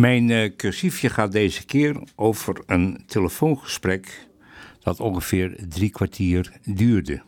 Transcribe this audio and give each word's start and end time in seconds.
Mijn 0.00 0.28
uh, 0.28 0.56
cursiefje 0.56 1.10
gaat 1.10 1.32
deze 1.32 1.64
keer 1.64 2.02
over 2.16 2.62
een 2.66 3.02
telefoongesprek 3.06 4.28
dat 4.78 5.00
ongeveer 5.00 5.68
drie 5.68 5.90
kwartier 5.90 6.60
duurde. 6.64 7.22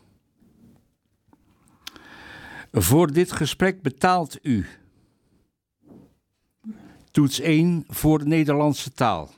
Voor 2.72 3.12
dit 3.12 3.32
gesprek 3.32 3.82
betaalt 3.82 4.38
u. 4.42 4.66
Toets 7.10 7.40
1 7.40 7.84
voor 7.88 8.18
de 8.18 8.26
Nederlandse 8.26 8.92
taal. 8.92 9.30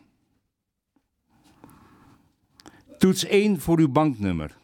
Toets 2.99 3.25
1 3.25 3.61
voor 3.61 3.79
uw 3.79 3.89
banknummer. 3.89 4.57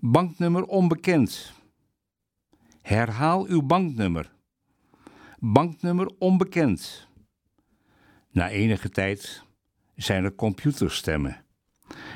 Banknummer 0.00 0.64
onbekend. 0.64 1.52
Herhaal 2.82 3.46
uw 3.46 3.62
banknummer. 3.62 4.30
Banknummer 5.42 6.10
onbekend. 6.18 7.08
Na 8.30 8.50
enige 8.50 8.88
tijd 8.88 9.44
zijn 9.96 10.24
er 10.24 10.34
computerstemmen. 10.34 11.44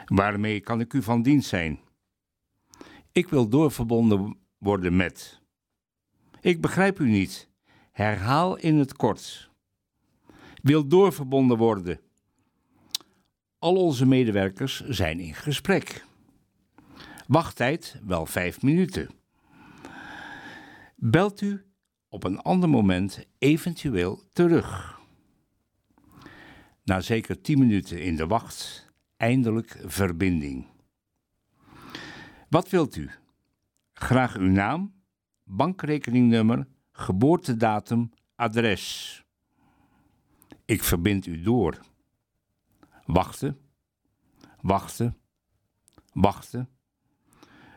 Waarmee 0.07 0.61
kan 0.61 0.81
ik 0.81 0.93
u 0.93 1.03
van 1.03 1.23
dienst 1.23 1.49
zijn? 1.49 1.81
Ik 3.13 3.29
wil 3.29 3.49
doorverbonden 3.49 4.37
worden 4.59 4.97
met. 4.97 5.41
Ik 6.41 6.61
begrijp 6.61 6.99
u 6.99 7.09
niet. 7.09 7.49
Herhaal 7.93 8.57
in 8.57 8.79
het 8.79 8.93
kort. 8.93 9.51
Wil 10.63 10.89
doorverbonden 10.89 11.59
worden. 11.59 12.01
Al 13.59 13.77
onze 13.77 14.07
medewerkers 14.07 14.81
zijn 14.81 15.21
in 15.21 15.35
gesprek. 15.35 16.05
Wachttijd 17.27 18.01
wel 18.07 18.27
vijf 18.27 18.63
minuten. 18.63 19.11
Belt 20.97 21.41
u 21.41 21.65
op 22.15 22.25
een 22.25 22.41
ander 22.41 22.69
moment 22.69 23.27
eventueel 23.39 24.23
terug. 24.33 25.01
Na 26.85 27.01
zeker 27.01 27.41
tien 27.41 27.59
minuten 27.59 28.03
in 28.03 28.17
de 28.17 28.27
wacht, 28.27 28.91
eindelijk 29.17 29.81
verbinding. 29.85 30.67
Wat 32.49 32.69
wilt 32.69 32.97
u? 32.97 33.11
Graag 33.93 34.37
uw 34.37 34.51
naam, 34.51 34.95
bankrekeningnummer, 35.45 36.67
geboortedatum, 36.93 38.11
adres. 38.35 39.25
Ik 40.65 40.83
verbind 40.83 41.27
u 41.27 41.43
door. 41.43 41.81
Wachten, 43.05 43.59
wachten, 44.61 45.17
wachten. 46.13 46.69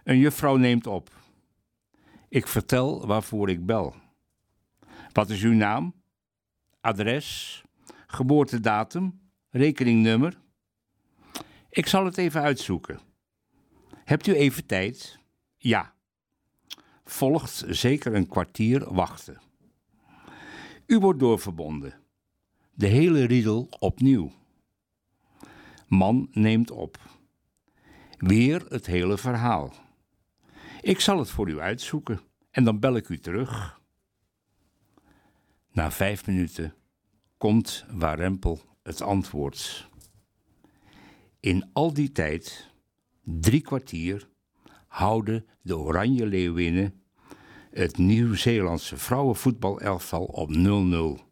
Een 0.03 0.17
juffrouw 0.17 0.55
neemt 0.55 0.87
op. 0.87 1.11
Ik 2.29 2.47
vertel 2.47 3.07
waarvoor 3.07 3.49
ik 3.49 3.65
bel. 3.65 4.05
Wat 5.17 5.29
is 5.29 5.43
uw 5.43 5.53
naam, 5.53 5.93
adres, 6.81 7.63
geboortedatum, 8.07 9.19
rekeningnummer? 9.49 10.37
Ik 11.69 11.87
zal 11.87 12.05
het 12.05 12.17
even 12.17 12.41
uitzoeken. 12.41 12.99
Hebt 14.03 14.27
u 14.27 14.33
even 14.33 14.65
tijd? 14.65 15.19
Ja. 15.57 15.93
Volgt 17.03 17.65
zeker 17.67 18.15
een 18.15 18.27
kwartier 18.27 18.93
wachten. 18.93 19.41
U 20.85 20.99
wordt 20.99 21.19
doorverbonden. 21.19 21.93
De 22.73 22.87
hele 22.87 23.25
riedel 23.25 23.67
opnieuw. 23.79 24.31
Man 25.87 26.27
neemt 26.31 26.71
op. 26.71 26.97
Weer 28.17 28.65
het 28.69 28.85
hele 28.85 29.17
verhaal. 29.17 29.73
Ik 30.81 30.99
zal 30.99 31.19
het 31.19 31.29
voor 31.29 31.49
u 31.49 31.59
uitzoeken 31.59 32.19
en 32.51 32.63
dan 32.63 32.79
bel 32.79 32.95
ik 32.95 33.09
u 33.09 33.19
terug. 33.19 33.76
Na 35.77 35.91
vijf 35.91 36.25
minuten 36.25 36.73
komt 37.37 37.85
Warempel 37.91 38.61
het 38.83 39.01
antwoord. 39.01 39.87
In 41.39 41.69
al 41.73 41.93
die 41.93 42.11
tijd, 42.11 42.69
drie 43.23 43.61
kwartier, 43.61 44.29
houden 44.87 45.45
de 45.61 45.77
Oranje 45.77 46.25
Leeuwinnen 46.25 47.01
het 47.71 47.97
Nieuw-Zeelandse 47.97 48.97
vrouwenvoetbalelftal 48.97 50.25
op 50.25 50.49
0-0. 51.19 51.23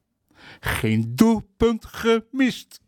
Geen 0.59 1.16
doelpunt 1.16 1.85
gemist. 1.85 2.81